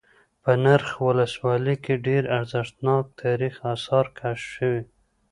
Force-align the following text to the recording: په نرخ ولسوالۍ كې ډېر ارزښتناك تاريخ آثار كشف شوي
په 0.43 0.51
نرخ 0.65 0.89
ولسوالۍ 1.07 1.75
كې 1.83 1.93
ډېر 2.07 2.23
ارزښتناك 2.37 3.05
تاريخ 3.21 3.53
آثار 3.73 4.05
كشف 4.17 4.47
شوي 4.55 4.81